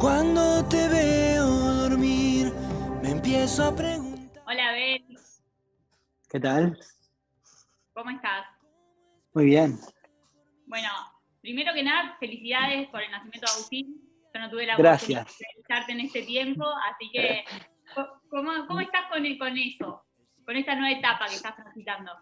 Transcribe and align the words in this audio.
Cuando 0.00 0.64
te 0.68 0.88
veo 0.88 1.44
dormir, 1.44 2.52
me 3.02 3.10
empiezo 3.10 3.64
a 3.64 3.74
preguntar. 3.74 4.44
Hola, 4.46 4.70
Bel. 4.70 5.18
¿Qué 6.30 6.38
tal? 6.38 6.78
¿Cómo 7.94 8.10
estás? 8.10 8.46
Muy 9.34 9.46
bien. 9.46 9.76
Bueno, 10.66 10.88
primero 11.40 11.72
que 11.74 11.82
nada, 11.82 12.16
felicidades 12.20 12.88
por 12.90 13.02
el 13.02 13.10
nacimiento 13.10 13.46
de 13.46 13.52
Agustín. 13.52 14.00
Yo 14.32 14.40
no 14.40 14.50
tuve 14.50 14.66
la 14.66 14.76
Gracias. 14.76 15.20
oportunidad 15.22 15.26
de 15.26 15.46
entrevistarte 15.46 15.92
en 15.92 16.00
este 16.00 16.22
tiempo, 16.22 16.64
así 16.92 17.10
que, 17.10 17.44
¿cómo, 18.30 18.52
cómo 18.68 18.80
estás 18.80 19.06
con, 19.10 19.38
con 19.38 19.58
eso? 19.58 20.04
Con 20.44 20.56
esta 20.56 20.76
nueva 20.76 20.96
etapa 20.96 21.26
que 21.26 21.34
estás 21.34 21.56
transitando. 21.56 22.12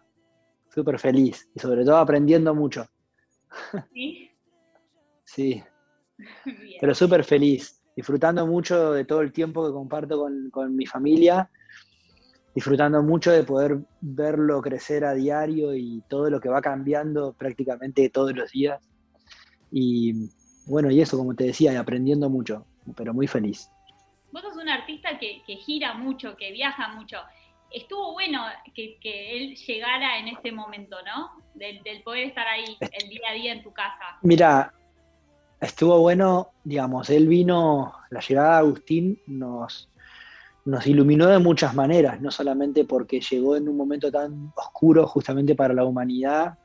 Súper 0.73 0.97
feliz 0.97 1.47
y 1.53 1.59
sobre 1.59 1.85
todo 1.85 1.97
aprendiendo 1.97 2.55
mucho. 2.55 2.87
¿Sí? 3.93 4.31
Sí, 5.25 5.63
Bien. 6.45 6.77
pero 6.79 6.95
súper 6.95 7.23
feliz. 7.23 7.81
Disfrutando 7.95 8.45
mucho 8.45 8.93
de 8.93 9.05
todo 9.05 9.21
el 9.21 9.31
tiempo 9.31 9.65
que 9.65 9.73
comparto 9.73 10.19
con, 10.19 10.49
con 10.51 10.75
mi 10.75 10.85
familia. 10.85 11.49
Disfrutando 12.53 13.01
mucho 13.01 13.31
de 13.31 13.43
poder 13.43 13.79
verlo 14.01 14.61
crecer 14.61 15.03
a 15.03 15.13
diario 15.13 15.75
y 15.75 16.03
todo 16.07 16.29
lo 16.29 16.39
que 16.39 16.49
va 16.49 16.61
cambiando 16.61 17.33
prácticamente 17.33 18.09
todos 18.09 18.35
los 18.35 18.51
días. 18.51 18.79
Y 19.71 20.29
bueno, 20.67 20.91
y 20.91 21.01
eso, 21.01 21.17
como 21.17 21.33
te 21.33 21.45
decía, 21.45 21.79
aprendiendo 21.79 22.29
mucho, 22.29 22.65
pero 22.95 23.13
muy 23.13 23.27
feliz. 23.27 23.69
Vos 24.31 24.41
sos 24.41 24.57
un 24.57 24.69
artista 24.69 25.17
que, 25.17 25.41
que 25.45 25.55
gira 25.55 25.93
mucho, 25.93 26.35
que 26.35 26.51
viaja 26.51 26.89
mucho. 26.89 27.17
Estuvo 27.71 28.13
bueno 28.13 28.43
que, 28.75 28.97
que 29.01 29.37
él 29.37 29.55
llegara 29.55 30.19
en 30.19 30.27
este 30.27 30.51
momento, 30.51 30.97
¿no? 31.05 31.43
Del, 31.55 31.81
del 31.83 32.03
poder 32.03 32.27
estar 32.27 32.47
ahí 32.47 32.77
el 32.79 33.09
día 33.09 33.29
a 33.29 33.33
día 33.33 33.53
en 33.53 33.63
tu 33.63 33.73
casa. 33.73 34.19
Mira, 34.21 34.73
estuvo 35.59 35.99
bueno, 35.99 36.51
digamos, 36.63 37.09
él 37.09 37.27
vino, 37.27 37.93
la 38.09 38.19
llegada 38.19 38.53
de 38.53 38.57
Agustín 38.57 39.19
nos, 39.27 39.89
nos 40.65 40.85
iluminó 40.85 41.27
de 41.27 41.39
muchas 41.39 41.73
maneras, 41.73 42.21
no 42.21 42.31
solamente 42.31 42.85
porque 42.85 43.21
llegó 43.21 43.55
en 43.55 43.67
un 43.67 43.77
momento 43.77 44.11
tan 44.11 44.51
oscuro 44.55 45.07
justamente 45.07 45.55
para 45.55 45.73
la 45.73 45.85
humanidad, 45.85 46.57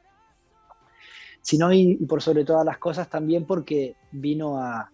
sino 1.40 1.72
y, 1.72 1.96
por 2.06 2.22
sobre 2.22 2.44
todas 2.44 2.64
las 2.64 2.78
cosas 2.78 3.08
también 3.08 3.46
porque 3.46 3.96
vino 4.12 4.58
a, 4.58 4.90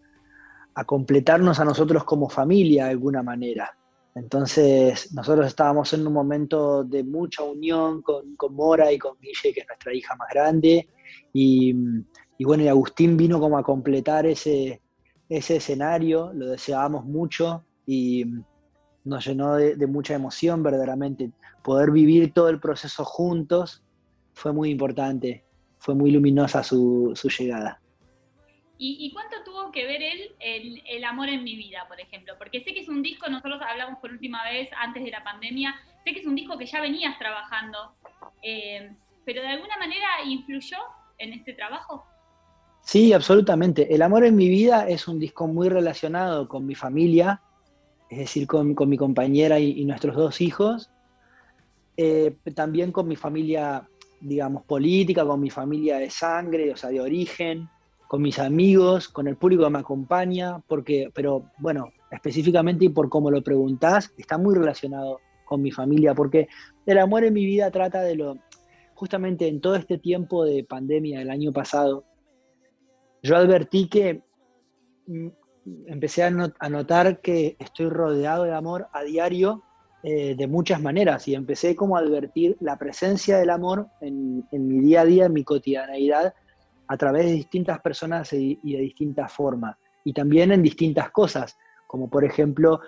a 0.75 0.85
completarnos 0.85 1.59
a 1.61 1.65
nosotros 1.65 2.05
como 2.05 2.29
familia 2.29 2.85
de 2.85 2.91
alguna 2.91 3.23
manera. 3.23 3.75
Entonces, 4.15 5.13
nosotros 5.15 5.47
estábamos 5.47 5.93
en 5.93 6.07
un 6.07 6.13
momento 6.13 6.83
de 6.83 7.05
mucha 7.05 7.45
unión 7.45 8.03
con, 8.03 8.35
con 8.37 8.55
Mora 8.55 8.91
y 8.91 8.99
con 8.99 9.17
Guille, 9.21 9.53
que 9.53 9.61
es 9.61 9.67
nuestra 9.67 9.95
hija 9.95 10.17
más 10.17 10.29
grande, 10.33 10.89
y, 11.33 11.75
y 12.39 12.45
bueno, 12.45 12.63
y 12.63 12.69
Agustín 12.69 13.17
vino 13.17 13.41
como 13.41 13.59
a 13.59 13.65
completar 13.65 14.25
ese, 14.25 14.81
ese 15.29 15.57
escenario, 15.57 16.33
lo 16.33 16.47
deseábamos 16.47 17.05
mucho 17.05 17.65
y 17.85 18.25
nos 19.05 19.27
llenó 19.27 19.57
de, 19.57 19.87
mucha 19.89 20.15
emoción 20.15 20.63
verdaderamente. 20.63 21.33
Poder 21.65 21.91
vivir 21.91 22.33
todo 22.33 22.49
el 22.49 22.61
proceso 22.61 23.05
juntos 23.05 23.83
fue 24.35 24.53
muy 24.53 24.71
importante, 24.71 25.45
fue 25.79 25.97
muy 25.97 26.13
luminosa 26.13 26.63
su, 26.63 27.13
su 27.17 27.29
llegada. 27.29 27.81
¿Y, 28.79 28.99
y 29.01 29.13
cuánto 29.13 29.43
tuvo 29.45 29.73
que 29.73 29.85
ver 29.85 30.01
él 30.01 30.37
el, 30.39 30.83
el 30.87 31.05
amor 31.05 31.29
en 31.29 31.43
mi 31.43 31.57
vida, 31.57 31.87
por 31.89 32.01
ejemplo? 32.01 32.35
Porque 32.39 32.61
sé 32.61 32.73
que 32.73 32.81
es 32.81 32.89
un 32.89 33.03
disco, 33.03 33.29
nosotros 33.29 33.61
hablamos 33.67 33.99
por 33.99 34.13
última 34.13 34.45
vez 34.45 34.71
antes 34.79 35.03
de 35.03 35.11
la 35.11 35.25
pandemia, 35.25 35.75
sé 36.05 36.13
que 36.13 36.21
es 36.21 36.27
un 36.27 36.37
disco 36.37 36.57
que 36.57 36.67
ya 36.67 36.81
venías 36.81 37.19
trabajando, 37.19 37.97
eh, 38.43 38.95
pero 39.25 39.43
de 39.43 39.49
alguna 39.49 39.77
manera 39.77 40.07
influyó 40.25 40.79
en 41.19 41.33
este 41.33 41.55
trabajo. 41.55 42.07
Sí, 42.83 43.13
absolutamente. 43.13 43.95
El 43.95 44.03
amor 44.03 44.25
en 44.25 44.37
mi 44.37 44.49
vida 44.49 44.89
es 44.89 45.09
un 45.09 45.19
disco 45.19 45.47
muy 45.47 45.69
relacionado 45.69 46.49
con 46.49 46.65
mi 46.65 46.75
familia, 46.75 47.43
es 48.09 48.19
decir, 48.19 48.47
con, 48.47 48.75
mi 48.89 48.97
compañera 48.97 49.59
y, 49.59 49.81
y, 49.81 49.85
nuestros 49.85 50.17
dos 50.17 50.41
hijos, 50.41 50.91
eh, 51.97 52.37
también 52.55 52.93
con 52.93 53.09
mi 53.09 53.17
familia, 53.17 53.89
digamos, 54.21 54.63
política, 54.63 55.27
con 55.27 55.41
mi 55.41 55.51
familia 55.51 55.99
de 55.99 56.09
sangre, 56.11 56.73
o 56.73 56.77
sea, 56.77 56.91
de 56.91 57.01
origen, 57.01 57.69
con 58.07 58.23
mis 58.23 58.39
amigos, 58.39 59.09
con 59.09 59.29
el 59.29 59.37
público 59.37 59.65
que 59.65 59.71
me 59.71 59.81
acompaña, 59.81 60.61
porque, 60.67 61.11
pero 61.13 61.51
bueno, 61.59 61.93
específicamente 62.11 62.87
y 62.87 62.89
por 62.89 63.09
cómo 63.11 63.31
lo 63.31 63.43
preguntás, 63.43 64.13
está 64.17 64.39
muy 64.39 64.55
relacionado 64.55 65.21
con 65.45 65.61
mi 65.61 65.71
familia, 65.71 66.15
porque 66.15 66.49
el 66.87 66.99
amor 66.99 67.25
en 67.25 67.35
mi 67.35 67.45
vida 67.45 67.71
trata 67.71 68.03
de 68.03 68.15
lo, 68.15 68.39
justamente 68.95 69.47
en 69.47 69.61
todo 69.61 69.75
este 69.75 69.99
tiempo 69.99 70.45
de 70.45 70.65
pandemia 70.65 71.19
del 71.19 71.31
año 71.31 71.53
pasado, 71.53 72.05
yo 73.23 73.37
advertí 73.37 73.89
que 73.89 74.23
mm, 75.07 75.29
empecé 75.87 76.23
a, 76.25 76.31
not 76.31 76.55
a 76.61 76.69
notar 76.69 77.21
que 77.21 77.57
estoy 77.59 77.89
rodeado 77.89 78.45
de 78.45 78.55
amor 78.55 78.89
a 78.93 79.03
diario 79.03 79.63
eh, 80.03 80.35
de 80.37 80.47
muchas 80.47 80.81
maneras 80.81 81.27
y 81.29 81.35
empecé 81.35 81.75
como 81.75 81.97
a 81.97 82.01
advertir 82.01 82.57
la 82.61 82.79
presencia 82.79 83.39
del 83.39 83.51
amor 83.51 83.89
en, 84.01 84.45
mi 84.53 84.81
día 84.81 85.03
a 85.03 85.05
día, 85.05 85.27
en 85.27 85.33
mi 85.33 85.45
cotidianeidad, 85.45 86.35
a 86.87 86.97
través 86.97 87.27
de 87.27 87.33
distintas 87.33 87.81
personas 87.81 88.33
y 88.33 88.57
de 88.63 88.79
distintas 88.79 89.33
formas. 89.33 89.77
Y 90.05 90.13
también 90.13 90.53
en 90.53 90.63
distintas 90.63 91.11
cosas, 91.11 91.59
como 91.87 92.09
por 92.09 92.25
ejemplo 92.25 92.81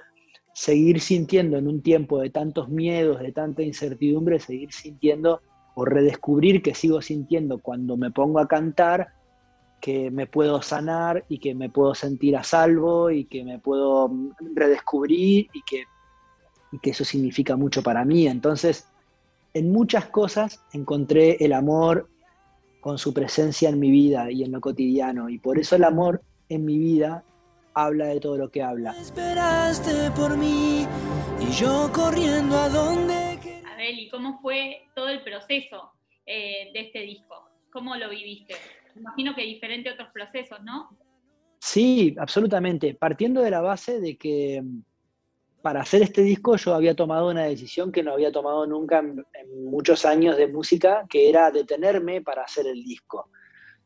seguir 0.55 1.01
sintiendo 1.01 1.57
en 1.59 1.69
un 1.69 1.83
tiempo 1.83 2.21
de 2.21 2.31
tantos 2.31 2.69
miedos, 2.69 3.21
de 3.21 3.33
tanta 3.33 3.63
incertidumbre, 3.63 4.39
seguir 4.39 4.73
sintiendo 4.73 5.43
o 5.75 5.85
redescubrir 5.85 6.63
que 6.63 6.75
sigo 6.75 7.01
sintiendo 7.01 7.59
cuando 7.59 7.97
me 7.97 8.11
pongo 8.11 8.39
a 8.39 8.49
cantar, 8.49 9.09
que 9.81 10.11
me 10.11 10.27
puedo 10.27 10.61
sanar 10.63 11.25
y 11.29 11.39
que 11.39 11.55
me 11.55 11.71
puedo 11.71 11.95
sentir 11.95 12.37
a 12.37 12.45
salvo 12.45 13.11
y 13.11 13.25
que 13.25 13.45
me 13.45 13.59
puedo 13.59 14.11
redescubrir 14.55 15.49
y 15.53 15.63
que, 15.63 15.85
y 16.73 16.79
que 16.79 16.91
eso 16.91 17.05
significa 17.05 17.57
mucho 17.57 17.83
para 17.83 18.05
mí. 18.05 18.27
Entonces, 18.27 18.87
en 19.55 19.73
muchas 19.73 20.07
cosas 20.07 20.63
encontré 20.73 21.37
el 21.45 21.53
amor 21.53 22.09
con 22.81 22.99
su 22.99 23.13
presencia 23.13 23.69
en 23.69 23.79
mi 23.79 23.91
vida 23.91 24.31
y 24.31 24.45
en 24.45 24.53
lo 24.53 24.61
cotidiano. 24.61 25.29
Y 25.29 25.39
por 25.39 25.59
eso 25.59 25.77
el 25.77 25.85
amor 25.85 26.23
en 26.49 26.65
mi 26.65 26.79
vida 26.79 27.25
habla 27.75 28.07
de 28.07 28.21
todo 28.21 28.37
lo 28.37 28.51
que 28.51 28.63
habla. 28.63 28.95
Esperaste 28.99 30.11
por 30.13 30.37
mí 30.37 30.87
y 31.41 31.53
yo 31.53 31.91
corriendo 31.93 32.57
a 32.57 32.69
donde... 32.69 33.39
Abel, 33.73 33.99
¿y 33.99 34.09
cómo 34.11 34.41
fue 34.41 34.89
todo 34.95 35.09
el 35.09 35.23
proceso 35.23 35.93
eh, 36.27 36.71
de 36.73 36.81
este 36.81 37.01
disco? 37.01 37.49
¿Cómo 37.73 37.97
lo 37.97 38.11
viviste? 38.11 38.55
Imagino 38.97 39.35
que 39.35 39.43
diferente 39.43 39.91
a 39.91 39.95
otros 39.95 40.09
procesos, 40.13 40.61
¿no? 40.63 40.97
Sí, 41.59 42.15
absolutamente. 42.19 42.95
Partiendo 42.95 43.43
de 43.43 43.51
la 43.51 43.61
base 43.61 44.01
de 44.01 44.17
que 44.17 44.63
para 45.63 45.83
hacer 45.83 46.03
este 46.03 46.23
disco 46.23 46.57
yo 46.57 46.75
había 46.75 46.95
tomado 46.95 47.29
una 47.29 47.45
decisión 47.45 47.93
que 47.93 48.03
no 48.03 48.13
había 48.13 48.33
tomado 48.33 48.67
nunca 48.67 49.01
en, 49.01 49.25
muchos 49.65 50.05
años 50.05 50.37
de 50.37 50.49
música, 50.49 51.05
que 51.09 51.29
era 51.29 51.51
detenerme 51.51 52.23
para 52.23 52.43
hacer 52.43 52.67
el 52.67 52.83
disco. 52.83 53.31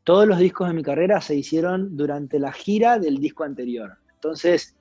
Todos 0.04 0.26
los 0.26 0.38
discos 0.38 0.69
de 0.69 0.75
mi 0.75 0.82
carrera 0.82 1.21
se 1.21 1.34
hicieron 1.34 1.97
durante 1.97 2.38
la 2.38 2.53
gira 2.53 2.98
del 2.98 3.19
disco 3.19 3.44
anterior. 3.44 3.98
Entonces, 4.15 4.76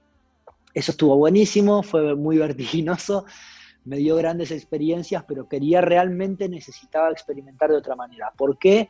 eso 0.74 0.92
estuvo 0.92 1.18
buenísimo, 1.18 1.84
fue 1.84 2.16
muy 2.16 2.38
vertiginoso, 2.48 3.26
me 3.86 3.98
dio 3.98 4.16
grandes 4.16 4.52
experiencias, 4.52 5.26
pero 5.28 5.48
quería 5.48 5.82
realmente, 5.82 6.48
necesitaba 6.48 7.12
experimentar 7.12 7.70
de 7.70 7.78
otra 7.78 7.96
manera. 7.96 8.32
¿Por 8.38 8.58
qué? 8.58 8.90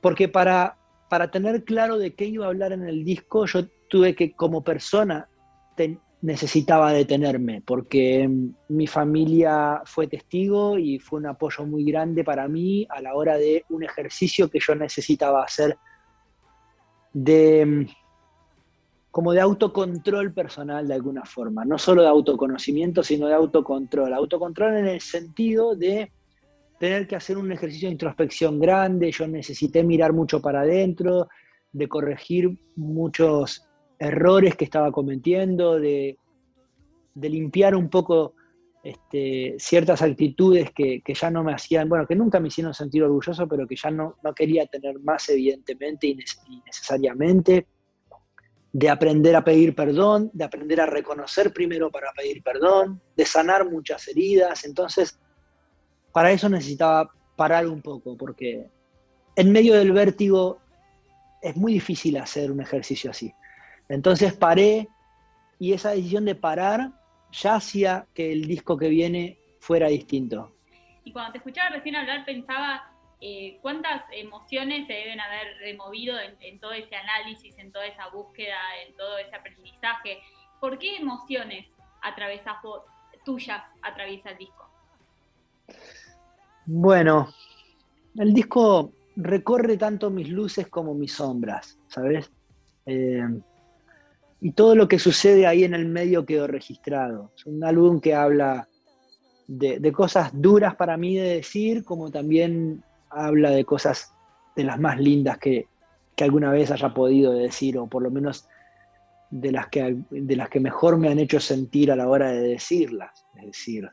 Para, 0.00 0.76
para 1.08 1.30
tener 1.30 1.64
claro 1.64 1.98
de 1.98 2.14
qué 2.14 2.26
iba 2.26 2.46
a 2.46 2.48
hablar 2.48 2.72
en 2.72 2.84
el 2.88 3.04
disco, 3.04 3.46
yo 3.46 3.66
tuve 3.88 4.14
que 4.14 4.32
como 4.32 4.62
persona 4.62 5.28
necesitaba 6.22 6.92
detenerme, 6.92 7.62
porque 7.64 8.28
mi 8.68 8.86
familia 8.86 9.80
fue 9.86 10.06
testigo 10.06 10.76
y 10.76 10.98
fue 10.98 11.18
un 11.18 11.26
apoyo 11.26 11.64
muy 11.64 11.84
grande 11.84 12.24
para 12.24 12.46
mí 12.46 12.86
a 12.90 13.00
la 13.00 13.14
hora 13.14 13.38
de 13.38 13.64
un 13.70 13.82
ejercicio 13.82 14.50
que 14.50 14.60
yo 14.60 14.74
necesitaba 14.74 15.42
hacer 15.42 15.78
de 17.12 17.88
como 19.10 19.32
de 19.32 19.40
autocontrol 19.40 20.32
personal 20.32 20.86
de 20.86 20.94
alguna 20.94 21.24
forma, 21.24 21.64
no 21.64 21.78
solo 21.78 22.02
de 22.02 22.08
autoconocimiento, 22.08 23.02
sino 23.02 23.26
de 23.26 23.34
autocontrol. 23.34 24.14
Autocontrol 24.14 24.76
en 24.76 24.86
el 24.86 25.00
sentido 25.00 25.74
de 25.74 26.12
tener 26.80 27.06
que 27.06 27.14
hacer 27.14 27.36
un 27.36 27.52
ejercicio 27.52 27.88
de 27.88 27.92
introspección 27.92 28.58
grande, 28.58 29.12
yo 29.12 29.28
necesité 29.28 29.84
mirar 29.84 30.14
mucho 30.14 30.40
para 30.40 30.62
adentro, 30.62 31.28
de 31.72 31.86
corregir 31.86 32.58
muchos 32.74 33.68
errores 33.98 34.56
que 34.56 34.64
estaba 34.64 34.90
cometiendo, 34.90 35.78
de, 35.78 36.16
de 37.14 37.28
limpiar 37.28 37.76
un 37.76 37.90
poco 37.90 38.34
este, 38.82 39.56
ciertas 39.58 40.00
actitudes 40.00 40.70
que, 40.74 41.02
que, 41.02 41.12
ya 41.12 41.30
no 41.30 41.44
me 41.44 41.52
hacían, 41.52 41.86
bueno, 41.86 42.06
que 42.06 42.16
nunca 42.16 42.40
me 42.40 42.48
hicieron 42.48 42.72
sentir 42.72 43.02
orgulloso, 43.02 43.46
pero 43.46 43.66
que 43.66 43.76
ya 43.76 43.90
no, 43.90 44.16
no 44.24 44.32
quería 44.32 44.64
tener 44.64 44.98
más 45.00 45.28
evidentemente 45.28 46.06
y, 46.06 46.12
y 46.48 46.62
necesariamente, 46.64 47.66
de 48.72 48.88
aprender 48.88 49.36
a 49.36 49.44
pedir 49.44 49.74
perdón, 49.74 50.30
de 50.32 50.44
aprender 50.44 50.80
a 50.80 50.86
reconocer 50.86 51.52
primero 51.52 51.90
para 51.90 52.10
pedir 52.16 52.42
perdón, 52.42 53.02
de 53.14 53.26
sanar 53.26 53.70
muchas 53.70 54.08
heridas, 54.08 54.64
entonces 54.64 55.20
para 56.12 56.30
eso 56.32 56.48
necesitaba 56.48 57.10
parar 57.36 57.66
un 57.66 57.82
poco, 57.82 58.16
porque 58.16 58.66
en 59.36 59.52
medio 59.52 59.74
del 59.74 59.92
vértigo 59.92 60.60
es 61.42 61.56
muy 61.56 61.72
difícil 61.72 62.16
hacer 62.16 62.50
un 62.50 62.60
ejercicio 62.60 63.10
así. 63.10 63.32
Entonces 63.88 64.34
paré 64.34 64.88
y 65.58 65.72
esa 65.72 65.90
decisión 65.90 66.24
de 66.24 66.34
parar 66.34 66.92
ya 67.32 67.56
hacía 67.56 68.06
que 68.14 68.32
el 68.32 68.46
disco 68.46 68.76
que 68.76 68.88
viene 68.88 69.38
fuera 69.60 69.88
distinto. 69.88 70.54
Y 71.04 71.12
cuando 71.12 71.32
te 71.32 71.38
escuchaba 71.38 71.70
recién 71.70 71.96
hablar 71.96 72.24
pensaba 72.24 72.90
eh, 73.20 73.58
cuántas 73.60 74.02
emociones 74.12 74.86
se 74.86 74.94
deben 74.94 75.20
haber 75.20 75.58
removido 75.58 76.16
en, 76.18 76.58
todo 76.58 76.72
ese 76.72 76.96
análisis, 76.96 77.56
en 77.58 77.70
toda 77.70 77.86
esa 77.86 78.08
búsqueda, 78.08 78.58
en 78.86 78.96
todo 78.96 79.18
ese 79.18 79.36
aprendizaje. 79.36 80.20
¿Por 80.60 80.78
qué 80.78 80.96
emociones 80.96 81.66
atravesas 82.00 82.62
vos, 82.62 82.82
tuyas 83.24 83.62
atraviesa 83.82 84.30
el 84.30 84.38
disco? 84.38 84.70
Bueno, 86.72 87.26
el 88.16 88.32
disco 88.32 88.92
recorre 89.16 89.76
tanto 89.76 90.08
mis 90.08 90.28
luces 90.28 90.68
como 90.68 90.94
mis 90.94 91.12
sombras, 91.14 91.76
¿sabes? 91.88 92.30
Eh, 92.86 93.26
y 94.40 94.52
todo 94.52 94.76
lo 94.76 94.86
que 94.86 95.00
sucede 95.00 95.48
ahí 95.48 95.64
en 95.64 95.74
el 95.74 95.86
medio 95.86 96.24
quedó 96.24 96.46
registrado. 96.46 97.32
Es 97.36 97.44
un 97.44 97.64
álbum 97.64 98.00
que 98.00 98.14
habla 98.14 98.68
de, 99.48 99.90
cosas 99.90 100.30
duras 100.32 100.76
para 100.76 100.96
mí 100.96 101.16
de 101.16 101.34
decir, 101.34 101.82
como 101.82 102.12
también 102.12 102.84
habla 103.08 103.50
de 103.50 103.64
cosas 103.64 104.14
de 104.54 104.62
las 104.62 104.78
más 104.78 105.00
lindas 105.00 105.38
que, 105.38 105.66
alguna 106.20 106.52
vez 106.52 106.70
haya 106.70 106.94
podido 106.94 107.32
decir, 107.32 107.78
o 107.78 107.88
por 107.88 108.04
lo 108.04 108.12
menos 108.12 108.46
de 109.30 109.50
las, 109.50 109.66
que, 109.66 109.96
de 110.08 110.36
las 110.36 110.48
que 110.48 110.60
mejor 110.60 110.98
me 110.98 111.08
han 111.08 111.18
hecho 111.18 111.40
sentir 111.40 111.90
a 111.90 111.96
la 111.96 112.06
hora 112.06 112.30
de 112.30 112.42
decirlas. 112.42 113.26
Es 113.34 113.46
decir, 113.46 113.90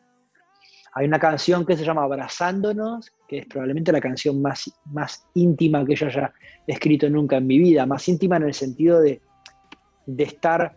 hay 0.97 1.05
una 1.05 1.19
canción 1.19 1.63
que 1.63 1.77
se 1.77 1.85
llama 1.85 2.03
Abrazándonos, 2.03 3.11
que 3.27 3.39
es 3.39 3.45
probablemente 3.45 3.91
la 3.91 4.01
canción 4.01 4.41
más, 4.41 4.73
más 4.85 5.27
íntima 5.35 5.85
que 5.85 5.95
yo 5.95 6.07
haya 6.07 6.33
escrito 6.65 7.07
nunca 7.07 7.37
en 7.37 7.45
mi 7.45 7.59
vida, 7.59 7.85
más 7.85 8.09
íntima 8.09 8.37
en 8.37 8.43
el 8.43 8.53
sentido 8.55 8.99
de, 9.01 9.21
de 10.07 10.23
estar 10.23 10.75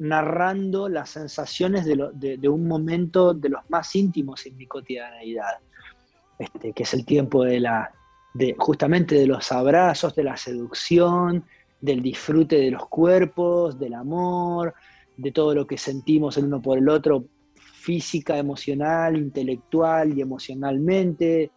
narrando 0.00 0.88
las 0.88 1.10
sensaciones 1.10 1.84
de, 1.86 2.48
un 2.48 2.66
momento 2.66 3.34
de 3.34 3.50
los 3.50 3.60
más 3.70 3.94
íntimos 3.94 4.44
en 4.46 4.56
mi 4.56 4.66
cotidianeidad, 4.66 5.58
este, 6.40 6.72
que 6.72 6.82
es 6.82 6.94
el 6.94 7.04
tiempo 7.04 7.44
de 7.44 7.60
la, 7.60 7.92
justamente 8.58 9.14
de 9.14 9.28
los 9.28 9.52
abrazos, 9.52 10.12
de 10.16 10.24
la 10.24 10.36
seducción, 10.36 11.44
del 11.80 12.02
disfrute 12.02 12.56
de 12.56 12.72
los 12.72 12.88
cuerpos, 12.88 13.78
del 13.78 13.94
amor, 13.94 14.74
de 15.16 15.30
todo 15.30 15.54
lo 15.54 15.68
que 15.68 15.78
sentimos 15.78 16.36
el 16.36 16.46
uno 16.46 16.60
por 16.60 16.78
el 16.78 16.88
otro, 16.88 17.26
física, 17.82 18.38
emocional, 18.38 19.16
intelectual 19.16 20.16
y 20.16 20.22
emocionalmente. 20.22 21.50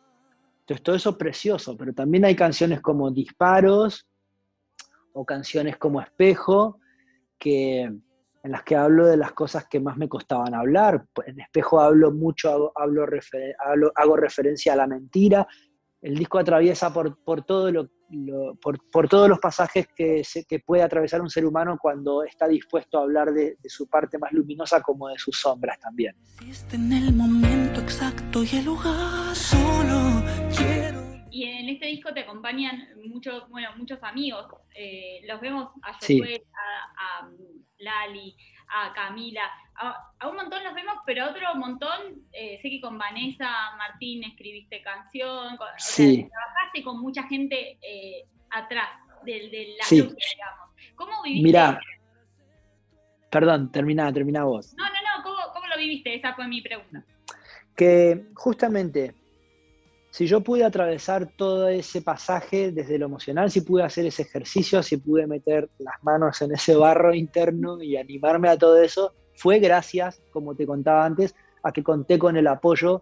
Entonces 0.62 0.84
todo 0.84 0.96
eso 0.96 1.10
es 1.12 1.16
precioso, 1.18 1.78
pero 1.78 1.94
también 1.94 2.26
hay 2.26 2.36
canciones 2.36 2.82
como 2.82 3.12
Disparos 3.12 4.08
o 5.14 5.24
canciones 5.24 5.78
como 5.78 6.02
Espejo, 6.02 6.80
que, 7.38 7.82
en 8.46 8.52
las 8.52 8.64
que 8.64 8.76
hablo 8.76 9.06
de 9.06 9.18
las 9.18 9.34
cosas 9.34 9.68
que 9.68 9.80
más 9.80 9.98
me 9.98 10.10
costaban 10.10 10.54
hablar. 10.54 11.06
En 11.26 11.40
espejo 11.40 11.80
hablo 11.80 12.12
mucho, 12.12 12.72
hablo, 12.76 13.06
hago 13.96 14.16
referencia 14.18 14.74
a 14.74 14.76
la 14.76 14.88
mentira. 14.88 15.48
El 16.02 16.16
disco 16.16 16.38
atraviesa 16.38 16.94
por, 16.94 17.24
por, 17.24 17.44
todo 17.44 17.72
lo, 17.72 17.90
por, 18.92 19.10
todos 19.10 19.28
los 19.28 19.40
pasajes 19.40 19.88
que, 19.96 20.22
que, 20.48 20.60
puede 20.60 20.84
atravesar 20.84 21.22
un 21.22 21.30
ser 21.30 21.46
humano 21.46 21.78
cuando 21.82 22.24
está 22.24 22.48
dispuesto 22.48 23.00
a 23.00 23.04
hablar 23.04 23.32
de, 23.32 23.58
su 23.66 23.88
parte 23.88 24.18
más 24.18 24.32
luminosa 24.32 24.82
como 24.82 25.08
de 25.08 25.18
sus 25.18 25.40
sombras 25.40 25.80
también. 25.80 26.16
En 26.72 26.94
el 26.94 27.14
momento 27.14 27.82
exacto 27.82 28.44
y 28.44 28.58
el 28.58 28.66
lugar 28.66 29.36
solo 29.36 30.24
quiero 30.56 31.06
y 31.36 31.44
en 31.44 31.68
este 31.68 31.88
disco 31.88 32.14
te 32.14 32.22
acompañan 32.22 32.88
muchos, 33.10 33.50
bueno, 33.50 33.68
muchos 33.76 34.02
amigos. 34.04 34.48
Eh, 34.74 35.20
los 35.28 35.42
vemos 35.42 35.70
a 35.82 35.92
Josué, 35.96 36.46
a, 36.98 37.30
Lali, 37.78 38.38
a 38.68 38.94
Camila, 38.94 39.44
a, 39.76 40.30
un 40.30 40.36
montón 40.36 40.64
los 40.64 40.74
vemos, 40.74 40.96
pero 41.06 41.24
a 41.26 41.30
otro 41.30 41.56
montón, 41.56 42.26
eh, 42.32 42.58
sé 42.62 42.70
que 42.70 42.82
con 42.82 42.98
Vanessa 42.98 43.76
Martín 43.78 44.24
escribiste 44.24 44.82
canción, 44.82 45.58
trabajaste 45.58 46.84
con 46.84 47.02
mucha 47.02 47.24
gente 47.24 47.78
eh, 47.82 48.26
atrás 48.52 48.90
de, 49.24 49.50
de 49.50 49.76
la 49.80 49.90
digamos. 49.90 50.16
¿Cómo 50.96 51.24
viviste? 51.24 51.44
Mira, 51.44 51.80
perdón, 53.30 53.72
termina, 53.72 54.12
termina 54.14 54.44
vos. 54.44 54.74
No, 54.78 54.86
no, 54.86 54.94
no, 54.94 55.24
¿cómo, 55.24 55.38
¿cómo 55.54 55.68
lo 55.68 55.78
viviste? 55.78 56.16
Esa 56.16 56.34
fue 56.36 56.48
mi 56.48 56.62
pregunta. 56.62 57.04
Que 57.76 58.28
justamente 58.36 59.14
si 60.16 60.28
yo 60.28 60.40
pude 60.40 60.64
atravesar 60.64 61.30
todo 61.36 61.68
ese 61.68 62.02
pasaje 62.02 62.72
desde 62.72 62.98
lo 62.98 63.08
emocional, 63.08 63.52
si 63.52 63.60
pude 63.60 63.84
hacer 63.84 64.06
ese 64.06 64.22
ejercicio, 64.22 64.82
si 64.82 64.96
pude 64.96 65.28
meter 65.28 65.70
las 65.78 66.02
manos 66.04 66.42
en 66.42 66.54
ese 66.54 66.74
barro 66.74 67.14
interno 67.14 67.82
y 67.82 67.98
animarme 67.98 68.48
a 68.48 68.58
todo 68.58 68.82
eso, 68.82 69.14
fue 69.36 69.60
gracias, 69.60 70.22
como 70.32 70.56
te 70.56 70.66
contaba 70.66 71.06
antes, 71.06 71.36
a 71.64 71.74
que 71.74 71.84
conté 71.84 72.18
con 72.18 72.38
el 72.38 72.48
apoyo 72.48 73.02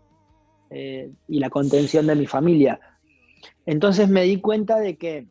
eh, 0.71 1.12
y 1.27 1.38
la 1.38 1.51
contención 1.51 2.07
de 2.07 2.15
mi 2.15 2.25
familia. 2.25 2.80
Entonces 3.68 4.10
me 4.10 4.24
di 4.24 4.42
cuenta 4.42 4.80
de 4.80 4.98
que 4.98 5.27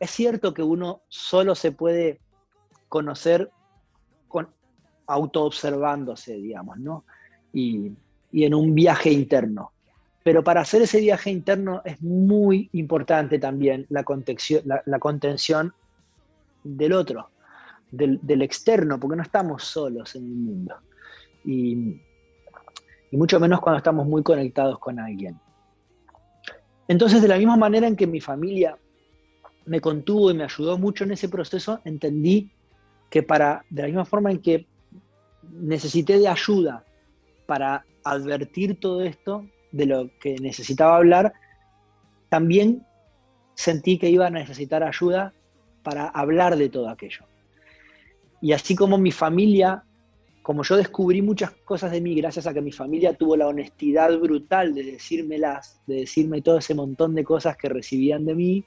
es 0.00 0.10
cierto 0.10 0.52
que 0.52 0.64
uno 0.64 1.02
solo 1.06 1.54
se 1.54 1.70
puede 1.70 2.18
conocer 2.88 3.52
con, 4.26 4.48
autoobservándose, 5.06 6.34
digamos, 6.34 6.80
¿no? 6.80 7.04
y 7.52 7.94
en 8.32 8.54
un 8.54 8.74
viaje 8.74 9.12
interno 9.12 9.70
pero 10.26 10.42
para 10.42 10.62
hacer 10.62 10.82
ese 10.82 10.98
viaje 10.98 11.30
interno 11.30 11.82
es 11.84 12.02
muy 12.02 12.68
importante 12.72 13.38
también 13.38 13.86
la, 13.90 14.04
la, 14.84 14.98
contención 14.98 15.72
del 16.64 16.94
otro, 16.94 17.30
del, 17.92 18.42
externo, 18.42 18.98
porque 18.98 19.14
no 19.14 19.22
estamos 19.22 19.62
solos 19.62 20.16
en 20.16 20.24
el 20.24 20.34
mundo. 20.34 20.74
Y, 21.44 22.02
mucho 23.12 23.38
menos 23.38 23.60
cuando 23.60 23.78
estamos 23.78 24.04
muy 24.04 24.24
conectados 24.24 24.80
con 24.80 24.98
alguien. 24.98 25.38
Entonces, 26.88 27.22
de 27.22 27.28
la 27.28 27.38
misma 27.38 27.56
manera 27.56 27.86
en 27.86 27.94
que 27.94 28.08
mi 28.08 28.20
familia 28.20 28.76
me 29.64 29.80
contuvo 29.80 30.32
y 30.32 30.34
me 30.34 30.42
ayudó 30.42 30.76
mucho 30.76 31.04
en 31.04 31.12
ese 31.12 31.28
proceso, 31.28 31.80
entendí 31.84 32.50
que 33.10 33.22
para, 33.22 33.64
de 33.70 33.82
la 33.82 33.86
misma 33.86 34.04
forma 34.04 34.32
en 34.32 34.42
que 34.42 34.66
necesité 35.52 36.18
de 36.18 36.26
ayuda 36.26 36.84
para 37.46 37.86
advertir 38.02 38.80
todo 38.80 39.04
esto, 39.04 39.46
de 39.76 39.86
lo 39.86 40.10
que 40.20 40.36
necesitaba 40.40 40.96
hablar, 40.96 41.32
también 42.28 42.84
sentí 43.54 43.98
que 43.98 44.10
iba 44.10 44.26
a 44.26 44.30
necesitar 44.30 44.82
ayuda 44.82 45.32
para 45.82 46.08
hablar 46.08 46.56
de 46.56 46.68
todo 46.68 46.88
aquello. 46.88 47.26
Y 48.40 48.52
así 48.52 48.74
como 48.74 48.98
mi 48.98 49.12
familia, 49.12 49.84
como 50.42 50.62
yo 50.62 50.76
descubrí 50.76 51.22
muchas 51.22 51.50
cosas 51.52 51.90
de 51.90 52.00
mí 52.00 52.14
gracias 52.14 52.46
a 52.46 52.54
que 52.54 52.60
mi 52.60 52.72
familia 52.72 53.14
tuvo 53.14 53.36
la 53.36 53.48
honestidad 53.48 54.16
brutal 54.18 54.74
de 54.74 54.82
decírmelas, 54.82 55.80
de 55.86 55.96
decirme 55.96 56.42
todo 56.42 56.58
ese 56.58 56.74
montón 56.74 57.14
de 57.14 57.24
cosas 57.24 57.56
que 57.56 57.68
recibían 57.68 58.24
de 58.24 58.34
mí, 58.34 58.64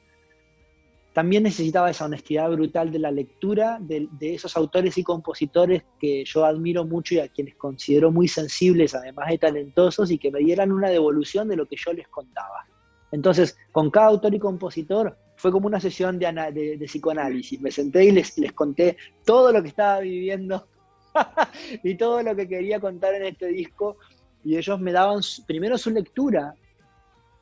también 1.19 1.43
necesitaba 1.43 1.89
esa 1.89 2.05
honestidad 2.05 2.49
brutal 2.49 2.93
de 2.93 2.99
la 2.99 3.11
lectura 3.11 3.77
de, 3.81 4.07
esos 4.21 4.55
autores 4.55 4.97
y 4.97 5.03
compositores 5.03 5.83
que 5.99 6.23
yo 6.23 6.45
admiro 6.45 6.85
mucho 6.85 7.15
y 7.15 7.19
a 7.19 7.27
quienes 7.27 7.55
considero 7.55 8.09
muy 8.09 8.29
sensibles, 8.29 8.95
además 8.95 9.27
de 9.27 9.37
talentosos, 9.37 10.11
y 10.11 10.17
que 10.17 10.31
me 10.31 10.39
dieran 10.39 10.71
una 10.71 10.87
devolución 10.87 11.49
de 11.49 11.57
lo 11.57 11.65
que 11.65 11.75
yo 11.75 11.91
les 11.91 12.07
contaba. 12.07 12.65
Entonces, 13.11 13.57
con 13.73 13.91
cada 13.91 14.07
autor 14.07 14.33
y 14.33 14.39
compositor 14.39 15.17
fue 15.35 15.51
como 15.51 15.67
una 15.67 15.81
sesión 15.81 16.19
de, 16.19 16.77
de, 16.79 16.85
psicoanálisis. 16.85 17.59
Me 17.59 17.71
senté 17.71 18.05
y 18.05 18.11
les, 18.11 18.37
les 18.37 18.53
conté 18.53 18.95
todo 19.25 19.51
lo 19.51 19.61
que 19.61 19.67
estaba 19.67 19.99
viviendo 19.99 20.69
y 21.83 21.95
todo 21.95 22.23
lo 22.23 22.33
que 22.33 22.47
quería 22.47 22.79
contar 22.79 23.13
en 23.15 23.25
este 23.25 23.47
disco, 23.47 23.97
y 24.45 24.55
ellos 24.55 24.79
me 24.79 24.93
daban 24.93 25.19
primero 25.45 25.77
su 25.77 25.89
lectura, 25.89 26.55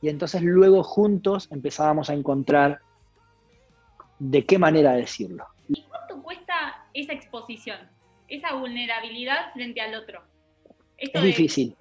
y 0.01 0.10
entonces 0.10 0.41
luego 0.41 0.81
juntos 0.81 1.48
empezábamos 1.51 2.10
a 2.10 2.15
encontrar 2.15 2.87
de 4.19 4.45
qué 4.45 4.57
manera 4.57 4.93
decirlo. 4.93 5.45
¿Y 5.67 5.83
cuánto 5.83 6.21
cuesta 6.21 6.88
esa 6.93 7.13
exposición, 7.13 7.77
esa 8.27 8.53
vulnerabilidad 8.53 9.53
frente 9.53 9.81
al 9.81 9.95
otro? 9.95 10.21
es 10.97 11.21
difícil. 11.21 11.75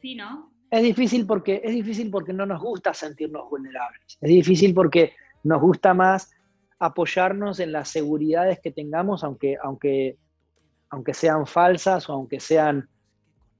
Sí, 0.00 0.14
¿no? 0.14 0.50
Es 0.70 0.82
difícil 0.82 1.26
porque 1.26 1.60
es 1.62 1.74
difícil 1.74 2.10
porque 2.10 2.32
no 2.32 2.46
nos 2.46 2.60
gusta 2.60 2.94
sentirnos 2.94 3.50
vulnerables. 3.50 4.18
Es 4.20 4.28
difícil 4.28 4.72
porque 4.72 5.12
nos 5.42 5.60
gusta 5.60 5.94
más 5.94 6.30
apoyarnos 6.78 7.60
en 7.60 7.72
las 7.72 7.88
seguridades 7.88 8.60
que 8.60 8.70
tengamos, 8.70 9.24
aunque, 9.24 9.56
aunque, 9.62 10.16
aunque 10.88 11.12
sean 11.12 11.46
falsas 11.46 12.08
o 12.08 12.14
aunque 12.14 12.40
sean 12.40 12.88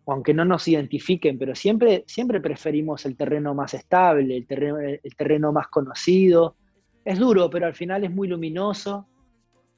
o 0.05 0.13
aunque 0.13 0.33
no 0.33 0.47
nos 0.47 0.67
identifiquen, 0.67 1.39
pero 1.39 1.55
siempre, 1.55 2.05
siempre 2.07 2.41
preferimos 2.41 3.05
el 3.05 3.17
terreno 3.17 3.55
más 3.55 3.75
estable, 3.75 4.37
el 4.37 4.47
terreno, 4.47 4.79
el 4.79 5.17
terreno 5.17 5.53
más 5.53 5.69
conocido, 5.69 6.57
es 7.05 7.19
duro, 7.19 7.49
pero 7.51 7.67
al 7.67 7.75
final 7.75 8.05
es 8.05 8.11
muy 8.11 8.29
luminoso, 8.29 9.07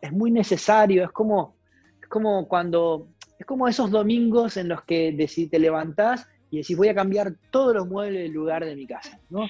es 0.00 0.12
muy 0.12 0.30
necesario, 0.30 1.04
es 1.04 1.10
como, 1.12 1.56
es 2.00 2.08
como 2.08 2.48
cuando, 2.48 3.08
es 3.38 3.46
como 3.46 3.68
esos 3.68 3.90
domingos 3.90 4.56
en 4.56 4.68
los 4.68 4.82
que 4.82 5.16
te 5.50 5.58
levantás 5.58 6.26
y 6.50 6.58
decís 6.58 6.76
voy 6.76 6.88
a 6.88 6.94
cambiar 6.94 7.34
todos 7.50 7.74
los 7.74 7.88
muebles 7.88 8.22
del 8.22 8.32
lugar 8.32 8.64
de 8.64 8.76
mi 8.76 8.86
casa, 8.86 9.18
¿no? 9.30 9.46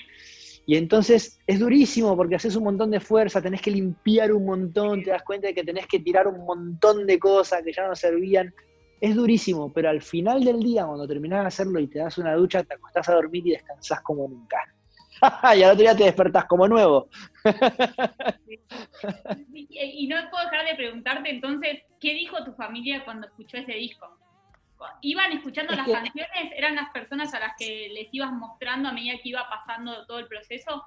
Y 0.64 0.76
entonces 0.76 1.40
es 1.46 1.58
durísimo 1.58 2.16
porque 2.16 2.36
haces 2.36 2.54
un 2.54 2.64
montón 2.64 2.90
de 2.90 3.00
fuerza, 3.00 3.42
tenés 3.42 3.60
que 3.60 3.72
limpiar 3.72 4.32
un 4.32 4.44
montón, 4.44 5.02
te 5.02 5.10
das 5.10 5.24
cuenta 5.24 5.48
de 5.48 5.54
que 5.54 5.64
tenés 5.64 5.86
que 5.86 5.98
tirar 5.98 6.28
un 6.28 6.44
montón 6.44 7.04
de 7.06 7.18
cosas 7.18 7.62
que 7.64 7.72
ya 7.72 7.88
no 7.88 7.96
servían. 7.96 8.54
Es 9.00 9.16
durísimo, 9.16 9.72
pero 9.72 9.88
al 9.90 10.00
final 10.00 10.44
del 10.44 10.60
día, 10.60 10.86
cuando 10.86 11.08
terminás 11.08 11.40
de 11.40 11.48
hacerlo 11.48 11.80
y 11.80 11.88
te 11.88 11.98
das 11.98 12.16
una 12.18 12.34
ducha, 12.34 12.62
te 12.62 12.74
acostás 12.74 13.08
a 13.08 13.14
dormir 13.14 13.44
y 13.48 13.50
descansás 13.50 14.00
como 14.02 14.28
nunca. 14.28 14.58
y 15.56 15.62
al 15.62 15.72
otro 15.72 15.82
día 15.82 15.96
te 15.96 16.04
despertás 16.04 16.46
como 16.46 16.66
nuevo. 16.68 17.08
y 19.70 20.06
no 20.08 20.16
puedo 20.30 20.44
dejar 20.44 20.66
de 20.66 20.74
preguntarte 20.76 21.30
entonces, 21.30 21.82
¿qué 22.00 22.14
dijo 22.14 22.44
tu 22.44 22.52
familia 22.54 23.04
cuando 23.04 23.26
escuchó 23.26 23.58
ese 23.58 23.72
disco? 23.72 24.18
¿Iban 25.00 25.30
escuchando 25.32 25.74
las 25.74 25.86
canciones? 25.86 26.52
¿Eran 26.56 26.74
las 26.74 26.90
personas 26.90 27.32
a 27.34 27.40
las 27.40 27.52
que 27.56 27.88
les 27.92 28.08
ibas 28.12 28.32
mostrando 28.32 28.88
a 28.88 28.92
medida 28.92 29.14
que 29.22 29.28
iba 29.28 29.48
pasando 29.48 30.04
todo 30.06 30.18
el 30.18 30.26
proceso? 30.26 30.84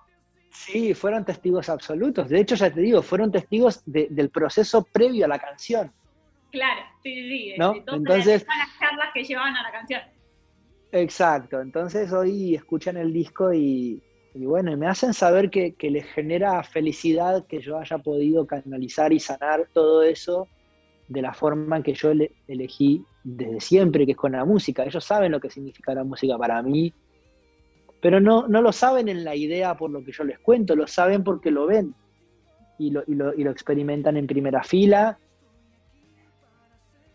Sí, 0.52 0.94
fueron 0.94 1.24
testigos 1.24 1.70
absolutos. 1.70 2.28
De 2.28 2.42
hecho, 2.42 2.56
ya 2.56 2.70
te 2.70 2.82
digo, 2.82 3.02
fueron 3.02 3.32
testigos 3.32 3.82
del 3.86 4.30
proceso 4.30 4.84
previo 4.84 5.26
a 5.26 5.28
la 5.30 5.40
canción. 5.40 5.94
Claro, 6.52 6.82
sí, 7.04 7.14
sí, 7.14 7.56
¿No? 7.58 7.74
Entonces, 7.74 8.46
las 8.48 8.80
charlas 8.80 9.10
que 9.14 9.24
llevaban 9.24 9.56
a 9.56 9.64
la 9.64 9.72
canción. 9.72 10.02
Exacto, 10.92 11.60
entonces 11.60 12.12
hoy 12.14 12.56
escuchan 12.56 12.96
el 12.96 13.12
disco 13.12 13.54
y, 13.54 14.02
bueno, 14.44 14.70
y 14.70 14.76
me 14.76 14.88
hacen 14.88 15.14
saber 15.14 15.50
que, 15.50 15.76
les 15.80 16.06
genera 16.08 16.62
felicidad 16.64 17.46
que 17.48 17.62
yo 17.62 17.80
haya 17.80 18.00
podido 18.00 18.46
canalizar 18.46 19.14
y 19.14 19.20
sanar 19.20 19.70
todo 19.72 20.04
eso 20.04 20.50
de 21.08 21.22
la 21.22 21.34
forma 21.34 21.82
que 21.82 21.94
yo 21.94 22.12
elegí 22.48 23.06
desde 23.24 23.62
siempre, 23.62 24.06
que 24.06 24.12
es 24.12 24.18
con 24.18 24.34
la 24.34 24.44
música. 24.44 24.84
Ellos 24.84 25.06
saben 25.06 25.32
lo 25.32 25.40
que 25.40 25.50
significa 25.50 25.94
la 25.94 26.04
música 26.04 26.38
para 26.38 26.62
mí, 26.62 26.94
pero 28.02 28.20
no, 28.20 28.46
no 28.50 28.62
lo 28.62 28.74
saben 28.74 29.08
en 29.08 29.24
la 29.24 29.36
idea 29.36 29.78
por 29.78 29.90
lo 29.90 30.04
que 30.04 30.12
yo 30.12 30.26
les 30.26 30.40
cuento, 30.40 30.76
lo 30.76 30.86
saben 30.86 31.24
porque 31.24 31.50
lo 31.50 31.66
ven 31.66 31.96
y 32.78 32.92
lo, 32.92 33.04
y 33.08 33.16
lo, 33.16 33.34
y 33.34 33.44
lo 33.44 33.52
experimentan 33.52 34.18
en 34.18 34.28
primera 34.28 34.64
fila. 34.64 35.18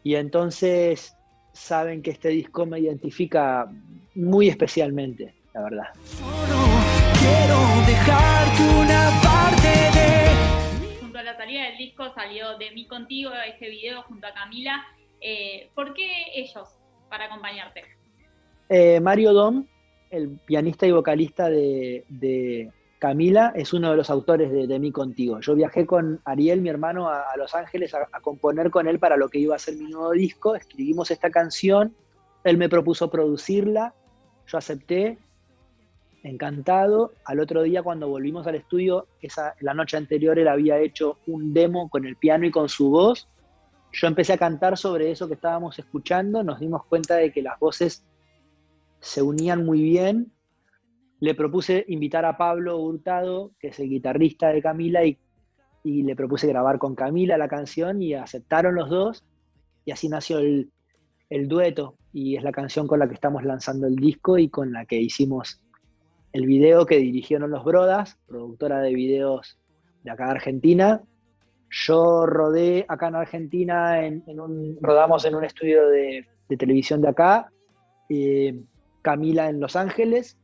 Y 0.03 0.15
entonces 0.15 1.15
saben 1.53 2.01
que 2.01 2.13
este 2.13 2.31
disco 2.31 2.65
me 2.65 2.81
identifica 2.81 3.71
muy 4.15 4.49
especialmente, 4.49 5.35
la 5.53 5.63
verdad. 5.63 6.80
Quiero 7.21 7.59
dejarte 7.87 8.63
una 8.81 9.11
parte 9.23 9.69
de... 9.97 11.01
Junto 11.01 11.19
a 11.19 11.23
la 11.23 11.37
salida 11.37 11.65
del 11.65 11.77
disco 11.77 12.11
salió 12.15 12.57
De 12.59 12.71
mí 12.71 12.87
contigo, 12.87 13.31
este 13.47 13.69
video 13.69 14.03
junto 14.03 14.27
a 14.27 14.33
Camila. 14.33 14.83
Eh, 15.21 15.71
¿Por 15.75 15.93
qué 15.93 16.09
ellos 16.35 16.69
para 17.11 17.27
acompañarte? 17.27 17.85
Eh, 18.71 19.01
Mario 19.01 19.35
Dom, 19.35 19.67
el 20.11 20.39
pianista 20.47 20.87
y 20.87 20.93
vocalista 20.93 21.51
de, 21.51 22.71
Camila, 22.99 23.53
es 23.55 23.73
uno 23.73 23.91
de 23.91 23.97
los 23.97 24.11
autores 24.11 24.51
de, 24.51 24.67
de, 24.67 24.79
Mí 24.79 24.93
Contigo. 24.93 25.41
Yo 25.41 25.55
viajé 25.55 25.87
con 25.87 26.21
Ariel, 26.25 26.61
mi 26.63 26.69
hermano, 26.69 27.09
a, 27.09 27.25
Los 27.37 27.55
Ángeles 27.55 27.95
a, 27.95 28.07
componer 28.21 28.71
con 28.71 28.87
él 28.87 28.99
para 28.99 29.17
lo 29.17 29.29
que 29.29 29.39
iba 29.39 29.57
a 29.57 29.59
ser 29.59 29.77
mi 29.77 29.91
nuevo 29.91 30.13
disco. 30.13 30.55
Escribimos 30.55 31.11
esta 31.11 31.31
canción, 31.31 31.95
él 32.45 32.57
me 32.57 32.69
propuso 32.69 33.11
producirla, 33.11 33.95
yo 34.47 34.59
acepté, 34.59 35.19
encantado. 36.23 37.13
Al 37.25 37.41
otro 37.41 37.63
día, 37.63 37.83
cuando 37.83 38.09
volvimos 38.09 38.47
al 38.47 38.55
estudio, 38.55 39.07
esa, 39.21 39.55
la 39.61 39.75
noche 39.75 39.97
anterior 39.97 40.39
él 40.39 40.49
había 40.49 40.79
hecho 40.79 41.19
un 41.27 41.53
demo 41.53 41.89
con 41.89 42.05
el 42.07 42.17
piano 42.17 42.47
y 42.47 42.51
con 42.51 42.69
su 42.69 42.91
voz 42.91 43.29
yo 43.93 44.07
empecé 44.07 44.33
a 44.33 44.39
cantar 44.39 44.77
sobre 44.77 45.11
eso 45.11 45.27
que 45.27 45.35
estábamos 45.35 45.79
escuchando, 45.79 46.43
nos 46.43 46.61
dimos 46.61 46.85
cuenta 46.87 47.17
de 47.17 47.33
que 47.33 47.43
las 47.43 47.59
voces 47.59 48.05
se 49.01 49.23
unían 49.23 49.65
muy 49.65 49.83
bien. 49.83 50.33
Le 51.19 51.35
propuse 51.35 51.85
invitar 51.89 52.25
a 52.25 52.37
Pablo 52.37 52.79
Hurtado, 52.79 53.53
que 53.59 53.69
es 53.69 53.81
el 53.81 53.89
guitarrista 53.89 54.49
de 54.49 54.63
Camila, 54.63 55.05
y, 55.05 55.19
le 55.83 56.15
propuse 56.15 56.47
grabar 56.47 56.79
con 56.79 56.95
Camila 56.95 57.39
la 57.39 57.49
canción 57.49 58.03
y 58.03 58.15
aceptaron 58.15 58.75
los 58.75 58.91
dos. 58.91 59.25
Y 59.87 59.93
así 59.93 60.09
nació 60.09 60.39
el, 60.39 60.71
el 61.31 61.49
dueto 61.49 61.97
y 62.13 62.37
es 62.37 62.43
la 62.43 62.53
canción 62.53 62.87
con 62.87 62.99
la 62.99 63.09
que 63.09 63.15
estamos 63.15 63.45
lanzando 63.45 63.87
el 63.87 63.97
disco 63.97 64.37
y 64.37 64.51
con 64.51 64.73
la 64.73 64.85
que 64.85 65.01
hicimos 65.01 65.63
el 66.33 66.47
video 66.47 66.87
que 66.87 66.99
dirigieron 66.99 67.51
los 67.51 67.65
Brodas, 67.65 68.19
productora 68.27 68.81
de 68.81 68.95
videos 68.95 69.59
de 70.05 70.11
acá 70.11 70.27
de 70.27 70.31
Argentina, 70.33 71.03
yo 71.71 72.27
rodé 72.27 72.85
acá 72.89 73.09
en 73.09 73.15
Argentina, 73.17 74.05
en, 74.05 74.23
un, 74.41 74.79
rodamos 74.81 75.25
en 75.25 75.35
un 75.35 75.45
estudio 75.45 75.89
de, 75.89 76.27
televisión 76.59 77.01
de 77.01 77.09
acá, 77.09 77.51
eh, 78.09 78.61
Camila 79.03 79.49
en 79.49 79.61
Los 79.61 79.77
Ángeles 79.77 80.37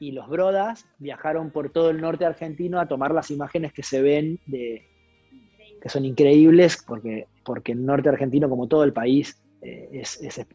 y 0.00 0.12
los 0.12 0.28
Brodas 0.28 0.86
viajaron 0.98 1.50
por 1.50 1.70
todo 1.70 1.90
el 1.90 2.00
norte 2.00 2.24
argentino 2.24 2.80
a 2.80 2.88
tomar 2.88 3.12
las 3.12 3.30
imágenes 3.30 3.72
que 3.72 3.82
se 3.82 4.00
ven, 4.00 4.40
que 4.46 5.88
son 5.88 6.04
increíbles, 6.04 6.82
porque, 6.86 7.26
porque 7.44 7.72
el 7.72 7.84
norte 7.84 8.08
argentino, 8.08 8.48
como 8.48 8.68
todo 8.68 8.84
el 8.84 8.92
país, 8.92 9.42
eh, 9.60 10.02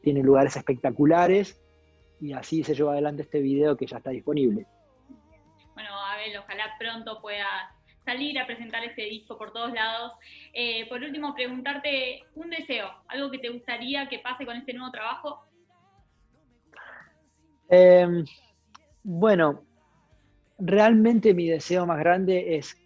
tiene 0.02 0.24
lugares 0.24 0.56
espectaculares 0.56 1.60
y 2.24 2.32
así 2.32 2.64
se 2.64 2.74
lleva 2.74 2.94
adelante 2.94 3.24
este 3.24 3.42
video 3.42 3.76
que 3.76 3.86
ya 3.86 3.98
está 3.98 4.12
disponible. 4.12 4.66
Bueno, 5.74 5.90
Abel, 6.06 6.38
ojalá 6.38 6.74
pronto 6.80 7.22
pueda 7.22 7.76
salir 8.06 8.40
a 8.40 8.46
presentar 8.46 8.82
este 8.86 9.04
disco 9.04 9.38
por 9.38 9.52
todos 9.52 9.74
lados. 9.74 10.14
Eh, 10.54 10.88
por 10.88 11.02
último, 11.02 11.36
preguntarte 11.36 12.24
un 12.36 12.50
deseo, 12.50 12.88
algo 13.10 13.30
que 13.30 13.40
te 13.40 13.50
gustaría 13.50 14.08
que 14.08 14.20
pase 14.20 14.46
con 14.46 14.56
este 14.56 14.74
nuevo 14.74 14.90
trabajo. 14.92 15.44
Em, 17.70 18.24
bueno, 19.04 19.66
realmente 20.60 21.34
mi 21.34 21.50
deseo 21.50 21.86
más 21.86 22.00
grande 22.00 22.56
es 22.56 22.78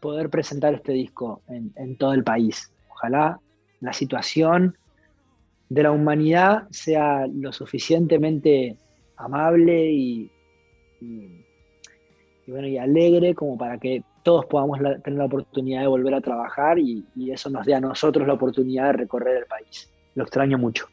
poder 0.00 0.30
presentar 0.30 0.74
este 0.74 0.92
disco 0.92 1.42
en, 1.48 1.96
todo 1.96 2.12
el 2.12 2.22
país. 2.22 2.72
Ojalá 2.90 3.40
la 3.80 3.92
situación 3.92 4.78
de 5.70 5.82
la 5.84 5.92
humanidad 5.92 6.68
sea 6.70 7.26
lo 7.32 7.52
suficientemente 7.52 8.76
amable 9.16 9.90
y, 9.90 10.30
y, 11.00 11.44
bueno, 12.48 12.66
y 12.66 12.76
alegre 12.76 13.34
como 13.34 13.56
para 13.56 13.78
que 13.78 14.02
todos 14.24 14.46
podamos 14.46 14.80
tener 14.80 15.18
la 15.18 15.26
oportunidad 15.26 15.82
de 15.82 15.86
volver 15.86 16.14
a 16.14 16.20
trabajar 16.20 16.78
y, 16.78 17.06
eso 17.30 17.48
nos 17.48 17.64
dé 17.64 17.74
a 17.74 17.80
nosotros 17.80 18.26
la 18.26 18.34
oportunidad 18.34 18.86
de 18.86 18.92
recorrer 18.94 19.36
el 19.38 19.46
país. 19.46 19.88
Lo 20.16 20.24
extraño 20.24 20.58
mucho. 20.58 20.88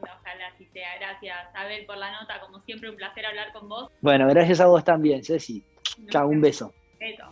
Ojalá 0.00 0.46
así 0.54 0.64
sea. 0.66 0.96
Gracias, 1.00 1.36
Abel, 1.54 1.84
por 1.84 1.98
la 1.98 2.12
nota. 2.12 2.40
Como 2.40 2.60
siempre, 2.60 2.88
un 2.88 2.96
placer 2.96 3.26
hablar 3.26 3.52
con 3.52 3.68
vos. 3.68 3.90
Bueno, 4.00 4.28
gracias 4.28 4.60
a 4.60 4.66
vos 4.66 4.84
también, 4.84 5.24
Ceci. 5.24 5.64
Chao, 6.08 6.28
un 6.28 6.40
beso. 6.40 6.72
Beso. 7.00 7.24